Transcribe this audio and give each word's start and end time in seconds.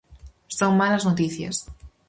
Son 0.57 0.71
malas 0.81 1.05
noticias. 1.09 1.55